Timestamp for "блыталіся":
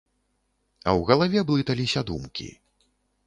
1.51-2.05